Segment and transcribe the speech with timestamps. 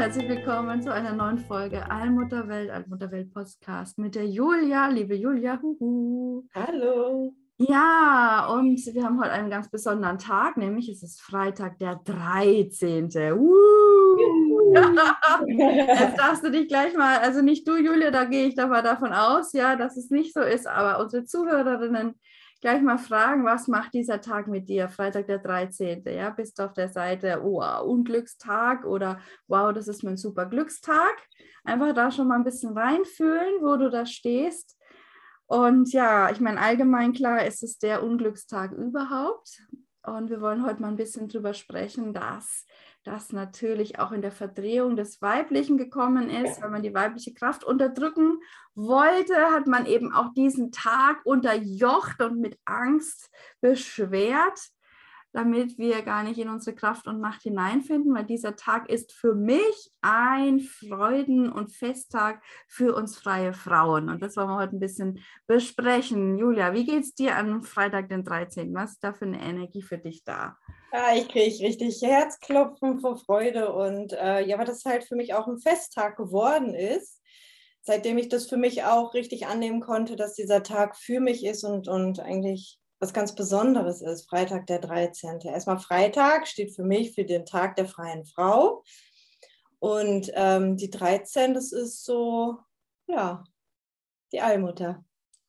[0.00, 5.60] Herzlich willkommen zu einer neuen Folge Allmutterwelt, Allmutterwelt Podcast mit der Julia, liebe Julia.
[5.60, 6.42] Huhu.
[6.54, 7.34] Hallo.
[7.58, 13.10] Ja, und wir haben heute einen ganz besonderen Tag, nämlich es ist Freitag, der 13.
[13.34, 14.16] Uh.
[15.46, 18.82] Jetzt darfst du dich gleich mal, also nicht du, Julia, da gehe ich doch mal
[18.82, 22.14] davon aus, ja, dass es nicht so ist, aber unsere Zuhörerinnen
[22.60, 24.88] gleich mal fragen, was macht dieser Tag mit dir?
[24.88, 26.04] Freitag der 13.
[26.06, 31.16] Ja, bist du auf der Seite, oh, Unglückstag oder wow, das ist mein super Glückstag.
[31.64, 34.78] Einfach da schon mal ein bisschen reinfühlen, wo du da stehst.
[35.46, 39.62] Und ja, ich meine, allgemein klar ist es der Unglückstag überhaupt.
[40.02, 42.64] Und wir wollen heute mal ein bisschen drüber sprechen, dass
[43.04, 46.62] das natürlich auch in der Verdrehung des Weiblichen gekommen ist.
[46.62, 48.40] Wenn man die weibliche Kraft unterdrücken
[48.74, 54.60] wollte, hat man eben auch diesen Tag unterjocht und mit Angst beschwert
[55.32, 59.34] damit wir gar nicht in unsere Kraft und Macht hineinfinden, weil dieser Tag ist für
[59.34, 64.08] mich ein Freuden- und Festtag für uns freie Frauen.
[64.08, 66.36] Und das wollen wir heute ein bisschen besprechen.
[66.36, 68.74] Julia, wie geht es dir am Freitag, den 13.?
[68.74, 70.56] Was ist da für eine Energie für dich da?
[70.92, 75.34] Ja, ich kriege richtig Herzklopfen vor Freude und äh, ja, weil das halt für mich
[75.34, 77.20] auch ein Festtag geworden ist
[77.82, 81.64] seitdem ich das für mich auch richtig annehmen konnte, dass dieser Tag für mich ist
[81.64, 85.40] und, und eigentlich was ganz Besonderes ist, Freitag der 13.
[85.40, 88.84] Erstmal Freitag steht für mich für den Tag der freien Frau.
[89.78, 92.58] Und ähm, die 13, das ist so,
[93.06, 93.42] ja,
[94.32, 95.02] die Allmutter.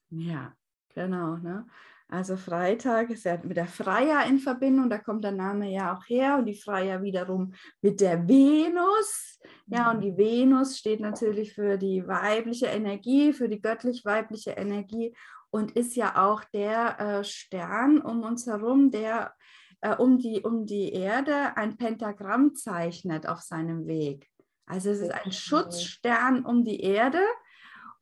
[0.09, 0.53] Ja,
[0.95, 1.35] genau.
[1.35, 1.67] Ne?
[2.11, 6.03] Also Freitag ist ja mit der Freier in Verbindung, da kommt der Name ja auch
[6.09, 9.39] her und die Freier wiederum mit der Venus.
[9.67, 15.15] Ja, und die Venus steht natürlich für die weibliche Energie, für die göttlich-weibliche Energie
[15.51, 19.33] und ist ja auch der äh, Stern um uns herum, der
[19.79, 24.27] äh, um, die, um die Erde ein Pentagramm zeichnet auf seinem Weg.
[24.65, 27.21] Also es ist ein Schutzstern um die Erde.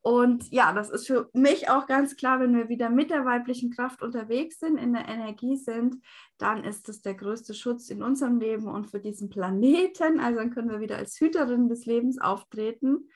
[0.02, 3.70] Und ja, das ist für mich auch ganz klar, wenn wir wieder mit der weiblichen
[3.70, 5.98] Kraft unterwegs sind, in der Energie sind,
[6.38, 10.22] dann ist es der größte Schutz in unserem Leben und für diesen Planeten.
[10.22, 13.10] Also dann können wir wieder als Hüterin des Lebens auftreten.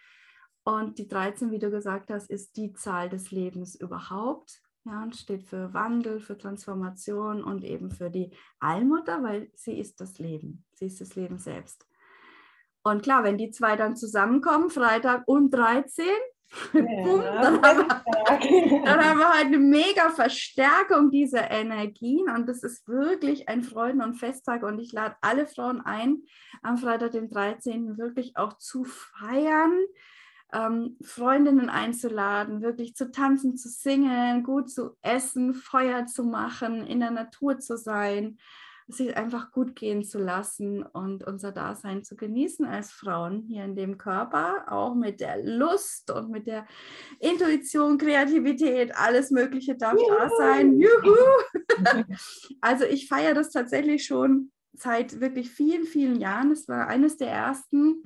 [0.65, 4.61] Und die 13, wie du gesagt hast, ist die Zahl des Lebens überhaupt.
[4.85, 10.01] Ja, und steht für Wandel, für Transformation und eben für die Allmutter, weil sie ist
[10.01, 10.65] das Leben.
[10.73, 11.87] Sie ist das Leben selbst.
[12.83, 16.05] Und klar, wenn die zwei dann zusammenkommen, Freitag und 13,
[16.73, 22.47] ja, boom, dann, haben wir, dann, haben wir, halt eine mega Verstärkung dieser Energien und
[22.47, 26.23] das ist wirklich ein Freuden- und Festtag und ich lade alle Frauen ein,
[26.61, 27.97] am Freitag, den 13.
[27.97, 29.73] wirklich auch zu feiern,
[30.53, 36.99] ähm, Freundinnen einzuladen, wirklich zu tanzen, zu singen, gut zu essen, Feuer zu machen, in
[36.99, 38.37] der Natur zu sein,
[38.87, 43.75] sich einfach gut gehen zu lassen und unser Dasein zu genießen als Frauen hier in
[43.75, 46.65] dem Körper, auch mit der Lust und mit der
[47.19, 50.07] Intuition, Kreativität, alles Mögliche darf Juhu.
[50.09, 50.79] da sein.
[50.79, 51.15] Juhu!
[52.61, 56.51] also ich feiere das tatsächlich schon seit wirklich vielen, vielen Jahren.
[56.51, 58.03] Es war eines der ersten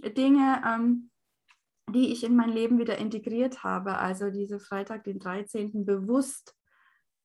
[0.00, 1.10] Dinge, ähm,
[1.90, 3.98] die ich in mein Leben wieder integriert habe.
[3.98, 5.84] Also diese Freitag, den 13.
[5.84, 6.54] bewusst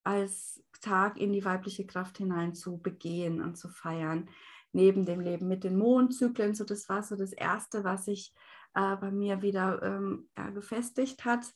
[0.09, 4.29] als Tag in die weibliche Kraft hinein zu begehen und zu feiern.
[4.71, 8.33] Neben dem Leben mit den Mondzyklen, so das war so das Erste, was sich
[8.73, 11.53] äh, bei mir wieder ähm, ja, gefestigt hat.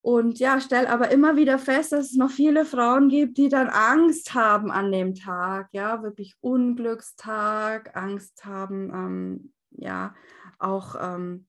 [0.00, 3.68] Und ja, stelle aber immer wieder fest, dass es noch viele Frauen gibt, die dann
[3.68, 10.14] Angst haben an dem Tag, ja, wirklich Unglückstag, Angst haben, ähm, ja,
[10.58, 11.47] auch ähm,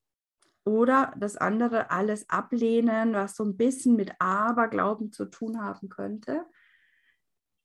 [0.65, 6.45] oder das andere alles ablehnen, was so ein bisschen mit Aberglauben zu tun haben könnte.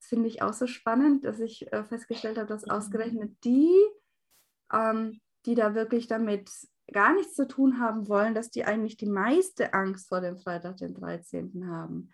[0.00, 3.72] Das finde ich auch so spannend, dass ich äh, festgestellt habe, dass ausgerechnet die,
[4.72, 6.50] ähm, die da wirklich damit
[6.92, 10.76] gar nichts zu tun haben wollen, dass die eigentlich die meiste Angst vor dem Freitag,
[10.76, 11.66] den 13.
[11.68, 12.10] haben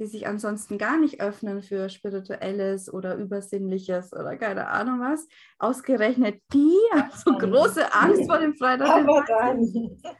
[0.00, 5.28] die sich ansonsten gar nicht öffnen für Spirituelles oder Übersinnliches oder keine Ahnung was.
[5.58, 8.88] Ausgerechnet die haben so große Angst vor dem Freitag.
[8.88, 10.00] Aber dann.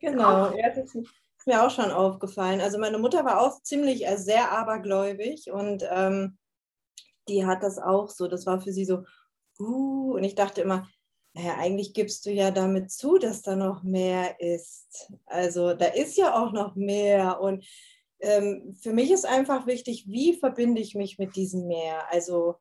[0.00, 2.62] Genau, ja, das ist mir auch schon aufgefallen.
[2.62, 6.38] Also meine Mutter war auch ziemlich äh, sehr abergläubig und ähm,
[7.28, 8.28] die hat das auch so.
[8.28, 9.04] Das war für sie so,
[9.60, 10.88] uh, und ich dachte immer,
[11.34, 15.12] naja, eigentlich gibst du ja damit zu, dass da noch mehr ist.
[15.26, 17.40] Also da ist ja auch noch mehr.
[17.42, 17.64] Und
[18.20, 22.10] ähm, für mich ist einfach wichtig, wie verbinde ich mich mit diesem Meer?
[22.10, 22.56] Also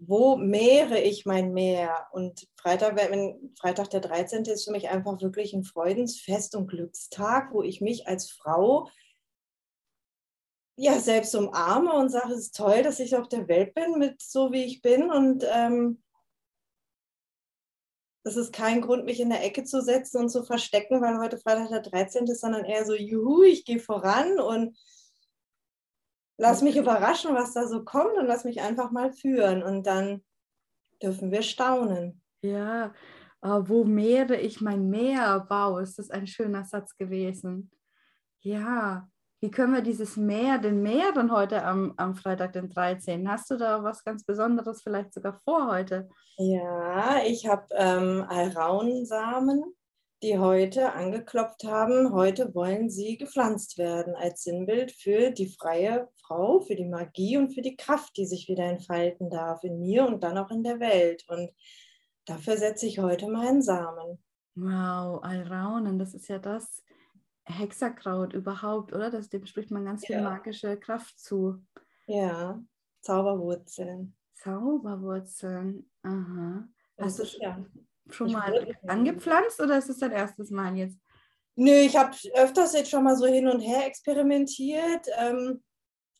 [0.00, 2.06] wo mehre ich mein Meer?
[2.12, 4.44] Und Freitag, wenn Freitag der 13.
[4.44, 8.88] ist für mich einfach wirklich ein Freudensfest und Glückstag, wo ich mich als Frau
[10.76, 14.22] ja selbst umarme und sage, es ist toll, dass ich auf der Welt bin, mit
[14.22, 15.10] so wie ich bin.
[15.10, 16.02] Und ähm,
[18.28, 21.38] das ist kein Grund, mich in der Ecke zu setzen und zu verstecken, weil heute
[21.38, 22.26] Freitag der 13.
[22.26, 24.76] ist, sondern eher so, juhu, ich gehe voran und
[26.36, 29.62] lass mich überraschen, was da so kommt und lass mich einfach mal führen.
[29.62, 30.22] Und dann
[31.02, 32.20] dürfen wir staunen.
[32.42, 32.92] Ja,
[33.42, 35.46] uh, wo mehre ich mein Meer?
[35.48, 37.70] Wow, ist das ein schöner Satz gewesen.
[38.40, 39.08] Ja,
[39.40, 43.30] wie können wir dieses Meer, den Meeren heute am, am Freitag, den 13.
[43.30, 46.08] Hast du da was ganz Besonderes vielleicht sogar vor heute?
[46.38, 49.62] Ja, ich habe ähm, Alraunsamen,
[50.24, 52.12] die heute angeklopft haben.
[52.12, 57.54] Heute wollen sie gepflanzt werden als Sinnbild für die freie Frau, für die Magie und
[57.54, 60.80] für die Kraft, die sich wieder entfalten darf in mir und dann auch in der
[60.80, 61.24] Welt.
[61.28, 61.52] Und
[62.24, 64.18] dafür setze ich heute meinen Samen.
[64.56, 66.82] Wow, Alraunen, das ist ja das
[67.48, 69.10] Hexerkraut überhaupt, oder?
[69.10, 70.16] Das, dem spricht man ganz ja.
[70.16, 71.64] viel magische Kraft zu.
[72.06, 72.62] Ja,
[73.02, 74.16] Zauberwurzeln.
[74.34, 76.68] Zauberwurzeln, aha.
[76.98, 77.64] Hast du ja.
[78.10, 80.98] schon mal angepflanzt oder ist es dein erstes Mal jetzt?
[81.54, 85.62] Nö, ich habe öfters jetzt schon mal so hin und her experimentiert, ähm,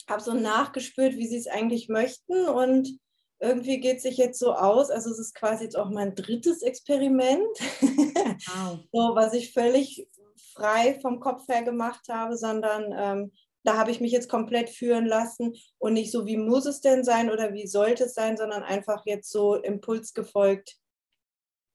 [0.09, 2.99] habe so nachgespürt, wie sie es eigentlich möchten und
[3.41, 6.63] irgendwie geht es sich jetzt so aus, also es ist quasi jetzt auch mein drittes
[6.63, 7.47] Experiment,
[7.81, 8.81] wow.
[8.93, 10.09] so, was ich völlig
[10.55, 13.32] frei vom Kopf her gemacht habe, sondern ähm,
[13.64, 17.05] da habe ich mich jetzt komplett führen lassen und nicht so, wie muss es denn
[17.05, 20.76] sein oder wie sollte es sein, sondern einfach jetzt so Impuls gefolgt.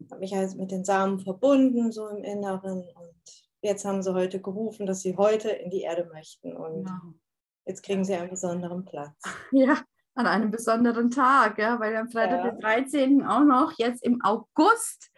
[0.09, 2.79] Habe mich also mit den Samen verbunden, so im Inneren.
[2.79, 3.15] Und
[3.61, 6.55] jetzt haben sie heute gerufen, dass sie heute in die Erde möchten.
[6.55, 7.13] Und wow.
[7.65, 9.15] jetzt kriegen sie einen besonderen Platz.
[9.51, 9.77] Ja,
[10.15, 12.51] an einem besonderen Tag, ja, weil am Freitag, ja.
[12.51, 13.25] den 13.
[13.25, 15.11] auch noch, jetzt im August,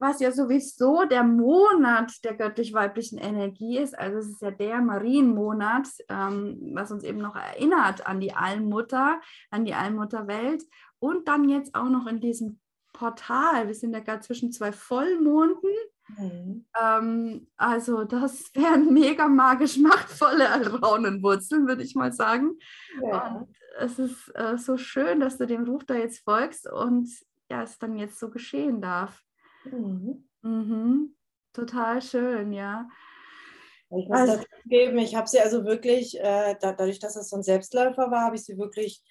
[0.00, 3.96] was ja sowieso der Monat der göttlich-weiblichen Energie ist.
[3.96, 9.20] Also es ist ja der Marienmonat, ähm, was uns eben noch erinnert an die Allmutter,
[9.50, 10.64] an die Allmutterwelt.
[10.98, 12.60] Und dann jetzt auch noch in diesem
[12.94, 13.66] Portal.
[13.66, 15.70] Wir sind ja gerade zwischen zwei Vollmonden.
[16.18, 16.64] Mhm.
[16.80, 22.58] Ähm, also das wären mega magisch machtvolle Raunenwurzeln, würde ich mal sagen.
[23.02, 23.36] Ja.
[23.36, 27.08] Und es ist äh, so schön, dass du dem Ruf da jetzt folgst und
[27.50, 29.22] ja, es dann jetzt so geschehen darf.
[29.64, 30.28] Mhm.
[30.42, 31.16] Mhm.
[31.52, 32.88] Total schön, ja.
[33.90, 37.36] Ich muss also, geben, ich habe sie also wirklich, äh, da, dadurch, dass es so
[37.36, 39.02] ein Selbstläufer war, habe ich sie wirklich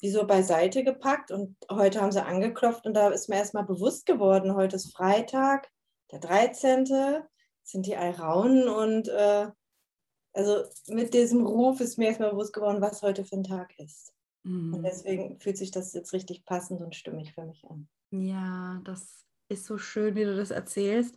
[0.00, 4.04] wie so beiseite gepackt und heute haben sie angeklopft und da ist mir erstmal bewusst
[4.04, 5.70] geworden, heute ist Freitag,
[6.10, 7.22] der 13.
[7.62, 9.48] sind die Alraunen und äh,
[10.34, 14.12] also mit diesem Ruf ist mir erstmal bewusst geworden, was heute für ein Tag ist.
[14.42, 14.74] Mhm.
[14.74, 17.88] Und deswegen fühlt sich das jetzt richtig passend und stimmig für mich an.
[18.10, 21.16] Ja, das ist so schön, wie du das erzählst.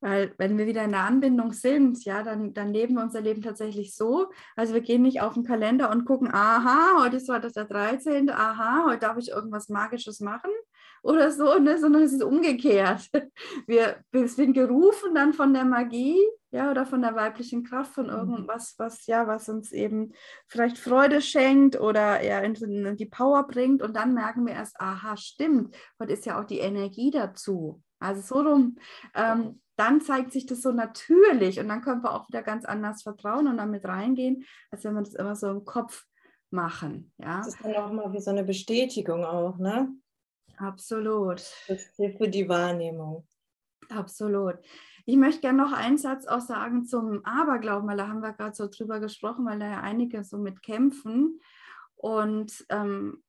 [0.00, 3.42] Weil wenn wir wieder in der Anbindung sind, ja, dann, dann leben wir unser Leben
[3.42, 4.30] tatsächlich so.
[4.54, 8.30] Also wir gehen nicht auf den Kalender und gucken, aha, heute ist das der 13.,
[8.30, 10.50] aha, heute darf ich irgendwas Magisches machen
[11.02, 11.78] oder so, ne?
[11.78, 13.08] sondern es ist umgekehrt.
[13.66, 16.18] Wir, wir sind gerufen dann von der Magie,
[16.50, 18.12] ja, oder von der weiblichen Kraft, von mhm.
[18.12, 20.12] irgendwas, was, ja, was uns eben
[20.46, 23.82] vielleicht Freude schenkt oder ja, in die Power bringt.
[23.82, 27.82] Und dann merken wir erst, aha, stimmt, heute ist ja auch die Energie dazu.
[28.00, 28.78] Also so rum,
[29.14, 33.02] ähm, dann zeigt sich das so natürlich und dann können wir auch wieder ganz anders
[33.02, 36.04] vertrauen und damit reingehen, als wenn wir das immer so im Kopf
[36.50, 37.12] machen.
[37.18, 37.38] Ja?
[37.38, 39.92] Das ist dann auch mal wie so eine Bestätigung auch, ne?
[40.56, 41.42] Absolut.
[41.68, 43.26] Das hilft für die Wahrnehmung.
[43.88, 44.56] Absolut.
[45.08, 48.54] Ich möchte gerne noch einen Satz auch sagen zum Aberglauben, weil da haben wir gerade
[48.54, 51.40] so drüber gesprochen, weil da ja einige so mit kämpfen.
[51.96, 53.22] Und ähm,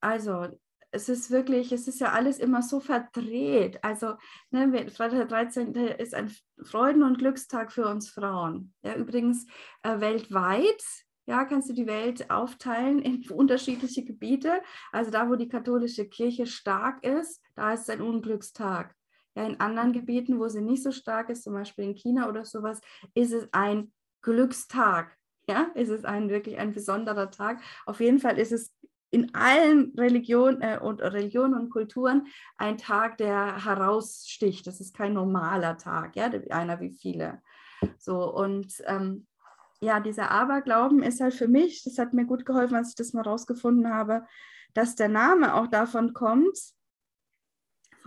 [0.00, 0.48] also
[0.90, 3.78] es ist wirklich, es ist ja alles immer so verdreht.
[3.84, 4.14] Also
[4.50, 5.72] ne, Freitag der 13.
[5.76, 8.74] ist ein Freuden- und Glückstag für uns Frauen.
[8.82, 9.46] Ja, übrigens
[9.84, 10.82] äh, weltweit
[11.28, 14.62] ja, kannst du die Welt aufteilen in unterschiedliche Gebiete.
[14.90, 18.96] Also da, wo die katholische Kirche stark ist, da ist es ein Unglückstag.
[19.38, 22.44] Ja, in anderen Gebieten, wo sie nicht so stark ist, zum Beispiel in China oder
[22.44, 22.80] sowas,
[23.14, 25.16] ist es ein Glückstag.
[25.48, 27.60] Ja, ist es ein wirklich ein besonderer Tag.
[27.86, 28.74] Auf jeden Fall ist es
[29.10, 32.26] in allen Religionen äh, und Religionen und Kulturen
[32.56, 34.66] ein Tag, der heraussticht.
[34.66, 37.40] Das ist kein normaler Tag, ja, einer wie viele.
[37.96, 39.28] So und ähm,
[39.80, 43.12] ja, dieser Aberglauben ist halt für mich, das hat mir gut geholfen, als ich das
[43.12, 44.26] mal rausgefunden habe,
[44.74, 46.58] dass der Name auch davon kommt,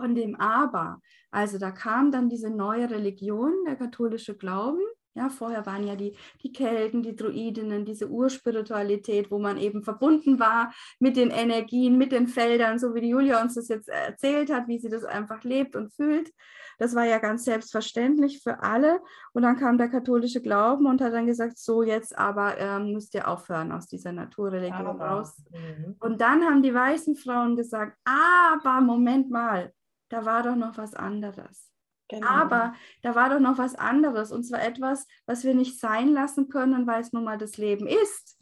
[0.02, 1.00] von dem Aber.
[1.30, 4.80] Also da kam dann diese neue Religion, der katholische Glauben,
[5.14, 10.40] ja, vorher waren ja die, die Kelten, die Druidinnen, diese Urspiritualität, wo man eben verbunden
[10.40, 14.50] war mit den Energien, mit den Feldern, so wie die Julia uns das jetzt erzählt
[14.50, 16.32] hat, wie sie das einfach lebt und fühlt.
[16.78, 19.00] Das war ja ganz selbstverständlich für alle.
[19.34, 23.14] Und dann kam der katholische Glauben und hat dann gesagt, so jetzt aber ähm, müsst
[23.14, 25.36] ihr aufhören aus dieser Naturreligion raus.
[25.50, 25.96] Mhm.
[26.00, 29.72] Und dann haben die weißen Frauen gesagt, aber Moment mal,
[30.12, 31.70] da war doch noch was anderes.
[32.08, 32.26] Genau.
[32.26, 36.48] Aber da war doch noch was anderes und zwar etwas, was wir nicht sein lassen
[36.48, 38.38] können, weil es nun mal das Leben ist.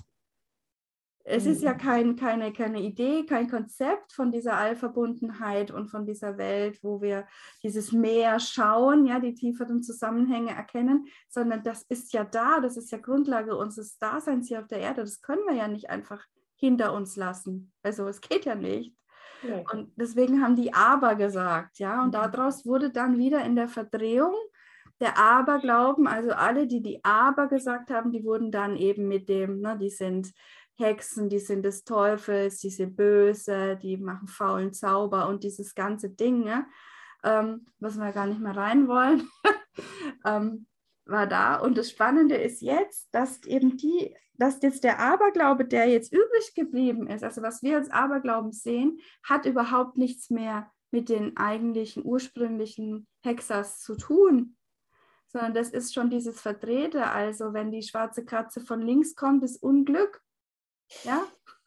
[1.23, 1.53] Es mhm.
[1.53, 1.79] ist ja mhm.
[1.79, 7.29] kein, keine, keine Idee, kein Konzept von dieser Allverbundenheit und von dieser Welt, wo wir
[7.63, 12.91] dieses Meer schauen, ja, die tieferen Zusammenhänge erkennen, sondern das ist ja da, das ist
[12.91, 15.03] ja Grundlage unseres Daseins hier auf der Erde.
[15.03, 16.25] Das können wir ja nicht einfach
[16.57, 17.73] hinter uns lassen.
[17.85, 18.97] Also es geht ja nicht.
[19.73, 22.03] Und deswegen haben die Aber gesagt, ja.
[22.03, 22.13] Und mhm.
[22.13, 24.35] daraus wurde dann wieder in der Verdrehung
[25.01, 29.61] der Aberglauben, also alle, die die Aber gesagt haben, die wurden dann eben mit dem,
[29.61, 30.33] ne, die sind
[30.77, 36.11] Hexen, die sind des Teufels, die sind böse, die machen faulen Zauber und dieses ganze
[36.11, 36.67] Ding, ne,
[37.25, 39.29] ähm, was wir gar nicht mehr rein wollen,
[40.27, 40.67] ähm,
[41.07, 41.57] war da.
[41.57, 46.55] Und das Spannende ist jetzt, dass eben die dass jetzt der Aberglaube, der jetzt übrig
[46.55, 52.05] geblieben ist, also was wir als Aberglauben sehen, hat überhaupt nichts mehr mit den eigentlichen
[52.05, 54.57] ursprünglichen Hexas zu tun,
[55.29, 57.09] sondern das ist schon dieses Verdrehte.
[57.09, 60.23] Also wenn die schwarze Katze von links kommt, ist Unglück,
[61.05, 61.23] ja,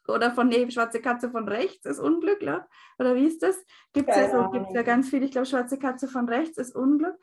[0.07, 2.67] oder von neben schwarze Katze von rechts ist Unglück, ja?
[2.99, 3.55] oder wie ist das?
[3.93, 6.75] Gibt es ja, so, gibt's ja ganz viel, ich glaube, schwarze Katze von rechts ist
[6.75, 7.15] Unglück.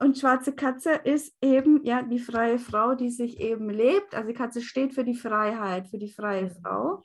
[0.00, 4.14] Und schwarze Katze ist eben ja die freie Frau, die sich eben lebt.
[4.14, 6.50] Also die Katze steht für die Freiheit, für die freie mhm.
[6.62, 7.04] Frau,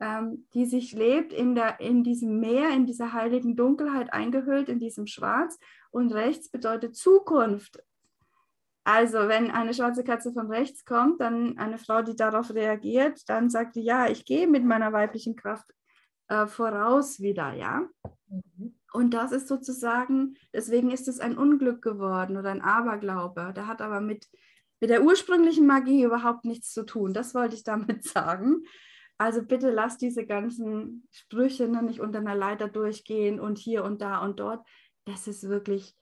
[0.00, 4.78] ähm, die sich lebt in, der, in diesem Meer, in dieser heiligen Dunkelheit eingehüllt, in
[4.78, 5.58] diesem Schwarz.
[5.90, 7.82] Und rechts bedeutet Zukunft.
[8.84, 13.50] Also wenn eine schwarze Katze von rechts kommt, dann eine Frau, die darauf reagiert, dann
[13.50, 15.70] sagt die, ja, ich gehe mit meiner weiblichen Kraft
[16.28, 17.86] äh, voraus wieder, ja.
[18.28, 18.79] Mhm.
[18.92, 23.52] Und das ist sozusagen, deswegen ist es ein Unglück geworden oder ein Aberglaube.
[23.54, 24.28] Der hat aber mit,
[24.80, 27.12] mit der ursprünglichen Magie überhaupt nichts zu tun.
[27.12, 28.64] Das wollte ich damit sagen.
[29.16, 34.00] Also bitte lass diese ganzen Sprüche ne, nicht unter einer Leiter durchgehen und hier und
[34.00, 34.66] da und dort.
[35.04, 35.94] Das ist wirklich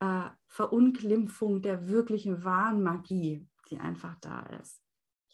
[0.00, 4.85] äh, Verunglimpfung der wirklichen wahren Magie, die einfach da ist.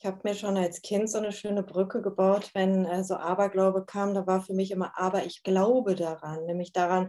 [0.03, 3.85] Ich habe mir schon als Kind so eine schöne Brücke gebaut, wenn äh, so Aberglaube
[3.85, 4.15] kam.
[4.15, 7.09] Da war für mich immer, aber ich glaube daran, nämlich daran,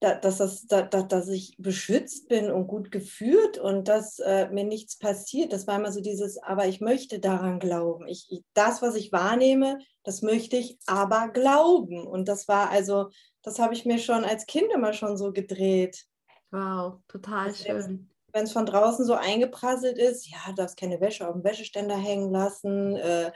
[0.00, 4.64] da, dass, das, da, dass ich beschützt bin und gut geführt und dass äh, mir
[4.64, 5.52] nichts passiert.
[5.52, 8.08] Das war immer so dieses, aber ich möchte daran glauben.
[8.08, 12.08] Ich, ich, das, was ich wahrnehme, das möchte ich aber glauben.
[12.08, 13.10] Und das war also,
[13.42, 16.04] das habe ich mir schon als Kind immer schon so gedreht.
[16.50, 21.32] Wow, total schön wenn es von draußen so eingeprasselt ist, ja, darfst keine Wäsche auf
[21.32, 22.94] dem Wäscheständer hängen lassen.
[22.96, 23.32] Äh,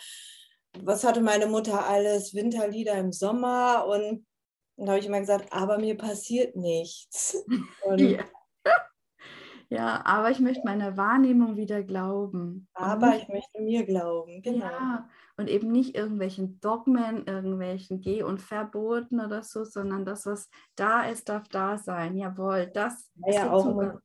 [0.79, 2.35] was hatte meine Mutter alles?
[2.35, 4.27] Winterlieder im Sommer und
[4.77, 7.45] dann habe ich immer gesagt, aber mir passiert nichts.
[7.97, 8.25] Ja.
[9.71, 10.05] ja.
[10.05, 12.69] aber ich möchte meiner Wahrnehmung wieder glauben.
[12.75, 14.67] Aber ich möchte mir glauben, genau.
[14.67, 20.51] Ja, und eben nicht irgendwelchen Dogmen, irgendwelchen Geh- und Verboten oder so, sondern das, was
[20.77, 22.17] da ist, darf da sein.
[22.17, 24.01] Jawohl, das ja, ja auch immer,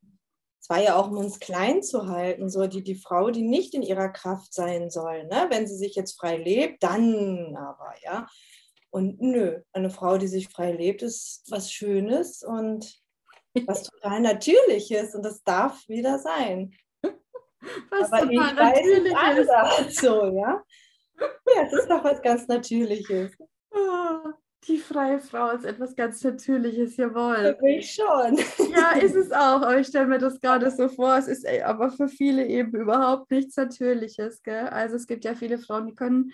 [0.65, 3.75] es war ja auch, um uns klein zu halten, so die, die Frau, die nicht
[3.75, 5.25] in ihrer Kraft sein soll.
[5.25, 5.45] Ne?
[5.51, 8.25] Wenn sie sich jetzt frei lebt, dann aber, ja.
[8.89, 12.99] Und nö, eine Frau, die sich frei lebt, ist was Schönes und
[13.67, 16.73] was total Natürliches und das darf wieder sein.
[17.91, 20.63] Was aber ich weiß nicht anders, so, ja.
[21.19, 23.31] Ja, es ist doch was ganz Natürliches.
[24.67, 27.55] Die freie Frau ist etwas ganz Natürliches, jawohl.
[27.55, 28.37] Für mich schon.
[28.71, 29.61] Ja, ist es auch.
[29.61, 31.17] Aber ich stelle mir das gerade so vor.
[31.17, 34.41] Es ist aber für viele eben überhaupt nichts Natürliches.
[34.41, 34.67] Gell?
[34.67, 36.31] Also es gibt ja viele Frauen, die können,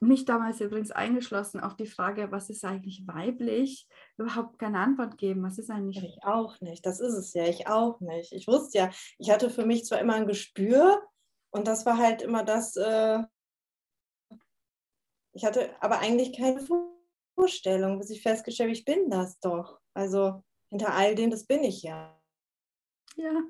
[0.00, 5.42] mich damals übrigens eingeschlossen, auf die Frage, was ist eigentlich weiblich, überhaupt keine Antwort geben.
[5.42, 6.02] Was ist eigentlich.
[6.02, 6.84] Ich auch nicht.
[6.84, 7.44] Das ist es ja.
[7.44, 8.32] Ich auch nicht.
[8.32, 11.02] Ich wusste ja, ich hatte für mich zwar immer ein Gespür
[11.50, 12.76] und das war halt immer das.
[12.76, 13.22] Äh,
[15.32, 16.60] ich hatte aber eigentlich keine
[17.36, 19.78] Vorstellung, bis ich festgestellt habe, ich bin das doch.
[19.94, 22.18] Also hinter all dem, das bin ich ja.
[23.16, 23.42] Ja,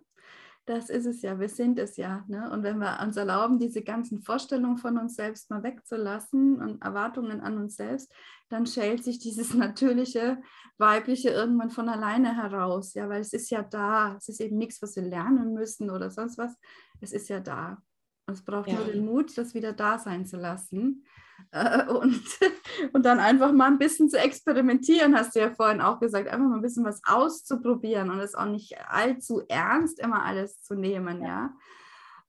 [0.67, 2.25] das ist es ja, wir sind es ja.
[2.29, 2.51] Ne?
[2.51, 7.41] Und wenn wir uns erlauben, diese ganzen Vorstellungen von uns selbst mal wegzulassen und Erwartungen
[7.41, 8.13] an uns selbst,
[8.49, 10.43] dann schält sich dieses natürliche
[10.79, 12.95] Weibliche irgendwann von alleine heraus.
[12.95, 14.17] Ja, weil es ist ja da.
[14.17, 16.55] Es ist eben nichts, was wir lernen müssen oder sonst was.
[17.01, 17.81] Es ist ja da.
[18.29, 18.75] Es braucht Ja.
[18.75, 21.05] nur den Mut, das wieder da sein zu lassen.
[21.53, 22.23] Äh, Und,
[22.93, 26.47] und dann einfach mal ein bisschen zu experimentieren, hast du ja vorhin auch gesagt, einfach
[26.47, 31.23] mal ein bisschen was auszuprobieren und es auch nicht allzu ernst immer alles zu nehmen,
[31.23, 31.55] ja.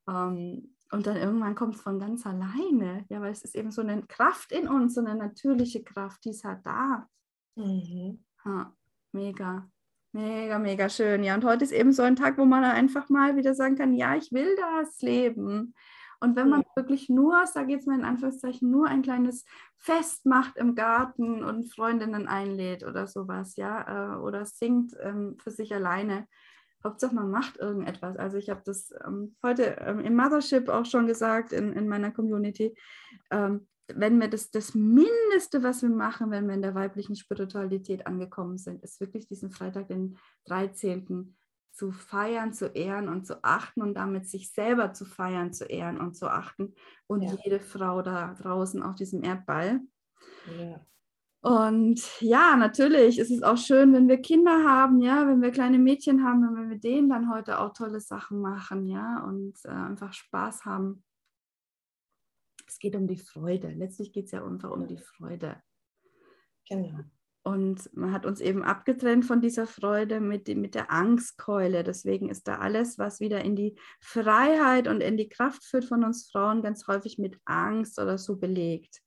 [0.08, 3.82] Ähm, Und dann irgendwann kommt es von ganz alleine, ja, weil es ist eben so
[3.82, 7.08] eine Kraft in uns, so eine natürliche Kraft, die ist halt da.
[7.56, 8.24] Mhm.
[8.46, 8.74] Ja,
[9.12, 9.70] mega,
[10.14, 11.24] mega, mega schön.
[11.26, 13.94] Ja, und heute ist eben so ein Tag, wo man einfach mal wieder sagen kann,
[13.94, 15.74] ja, ich will das leben.
[16.20, 19.46] Und wenn man wirklich nur, sage ich jetzt mal in Anführungszeichen, nur ein kleines
[19.78, 25.52] Fest macht im Garten und Freundinnen einlädt oder sowas, ja, äh, oder singt ähm, für
[25.52, 26.28] sich alleine.
[26.84, 28.18] Hauptsache, man macht irgendetwas.
[28.18, 32.12] Also ich habe das ähm, heute ähm, im Mothership auch schon gesagt in, in meiner
[32.12, 32.76] Community.
[33.32, 38.06] Ähm, wenn wir das, das Mindeste, was wir machen, wenn wir in der weiblichen Spiritualität
[38.06, 41.37] angekommen sind, ist wirklich diesen Freitag, den 13.
[41.78, 46.00] zu feiern, zu ehren und zu achten und damit sich selber zu feiern, zu ehren
[46.00, 46.74] und zu achten
[47.06, 47.36] und Ja.
[47.44, 49.82] jede Frau da draußen auf diesem Erdball.
[50.58, 50.84] Ja.
[51.42, 55.78] Und ja, natürlich ist es auch schön, wenn wir Kinder haben, ja, wenn wir kleine
[55.78, 59.70] Mädchen haben, wenn wir mit denen dann heute auch tolle Sachen machen, ja, und äh,
[59.70, 61.04] einfach Spaß haben.
[62.66, 63.70] Es geht um die Freude.
[63.70, 65.62] Letztlich geht es ja einfach um die Freude.
[66.68, 67.04] Genau.
[67.48, 71.86] Und man hat uns eben abgetrennt von dieser Freude mit, mit der Angstkeule.
[71.86, 76.04] Deswegen ist da alles, was wieder in die Freiheit und in die Kraft führt von
[76.04, 79.02] uns Frauen, ganz häufig mit Angst oder so belegt.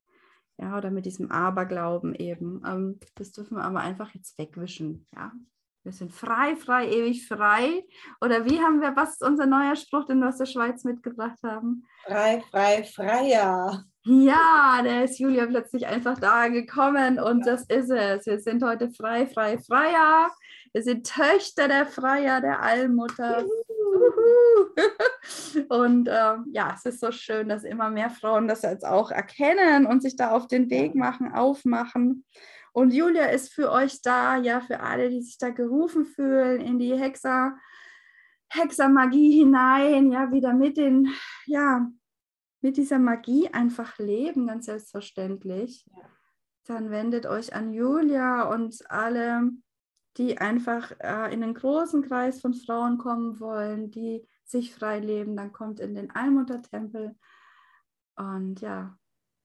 [0.56, 2.62] Ja, oder mit diesem Aberglauben eben.
[2.66, 5.06] Ähm, das dürfen wir aber einfach jetzt wegwischen.
[5.14, 5.32] Ja,
[5.82, 7.84] wir sind frei, frei, ewig frei.
[8.20, 11.38] Oder wie haben wir, was ist unser neuer Spruch, den wir aus der Schweiz mitgebracht
[11.42, 11.86] haben?
[12.04, 13.84] Frei, frei, freier.
[14.04, 18.26] Ja, da ist Julia plötzlich einfach da gekommen und das ist es.
[18.26, 20.30] Wir sind heute frei, frei, freier.
[20.72, 23.44] Wir sind Töchter der Freier, der Allmutter.
[25.68, 29.86] Und ähm, ja, es ist so schön, dass immer mehr Frauen das jetzt auch erkennen
[29.86, 32.24] und sich da auf den Weg machen, aufmachen.
[32.72, 36.78] Und Julia ist für euch da, ja, für alle, die sich da gerufen fühlen in
[36.78, 37.56] die Hexer,
[38.48, 41.08] Hexermagie hinein, ja, wieder mit den,
[41.46, 41.90] ja,
[42.60, 45.86] mit dieser Magie einfach leben, ganz selbstverständlich.
[45.94, 46.02] Ja.
[46.66, 49.50] Dann wendet euch an Julia und alle,
[50.16, 55.36] die einfach äh, in den großen Kreis von Frauen kommen wollen, die sich frei leben,
[55.36, 57.16] dann kommt in den Allmuttertempel.
[58.16, 58.98] Und ja,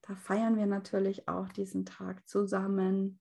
[0.07, 3.19] da feiern wir natürlich auch diesen Tag zusammen.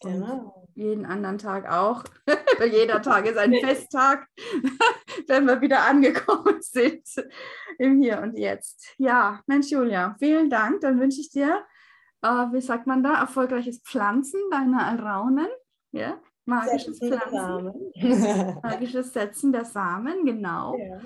[0.00, 0.68] Und Genau.
[0.74, 2.04] jeden anderen Tag auch.
[2.58, 4.28] Weil jeder Tag ist ein Festtag,
[5.26, 7.02] wenn wir wieder angekommen sind
[7.78, 8.94] im Hier und Jetzt.
[8.98, 10.82] Ja, Mensch, Julia, vielen Dank.
[10.82, 11.64] Dann wünsche ich dir,
[12.22, 15.48] äh, wie sagt man da, erfolgreiches Pflanzen deiner Alraunen.
[15.90, 16.20] Ja?
[16.44, 20.76] Magisches Setzen Pflanzen, magisches Setzen der Samen, genau.
[20.78, 21.00] Ja.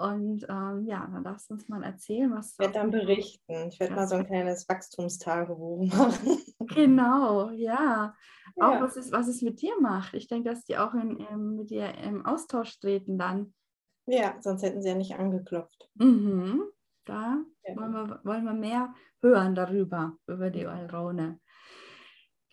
[0.00, 3.68] Und ähm, ja, dann darfst du uns mal erzählen, was Ich werde dann berichten.
[3.68, 6.38] Ich werde mal so ein kleines Wachstumstagebuch machen.
[6.60, 8.14] Genau, ja.
[8.58, 8.80] Auch Ja.
[8.80, 10.14] was es, was es mit dir macht.
[10.14, 13.52] Ich denke, dass die auch in, im- mit dir im Austausch treten dann.
[14.06, 15.88] ja, sonst hätten sie ja nicht angeklopft.
[15.94, 16.62] Mhm.
[17.04, 17.76] Da Ja.
[17.76, 21.40] wollen, wir, wollen wir mehr hören darüber, über die Alrone.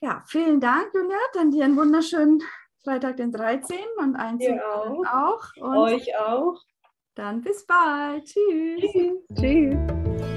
[0.02, 1.18] Ja, vielen Dank, Julia.
[1.34, 2.42] Dann dir einen wunderschönen
[2.84, 3.78] Freitag, den 13.
[3.98, 5.04] und einen auch.
[5.06, 5.44] auch.
[5.62, 6.60] Und Euch auch.
[7.18, 8.26] Dann bis bald.
[8.26, 8.92] Tschüss.
[8.92, 9.14] Tschüss.
[9.36, 10.37] Tschüss.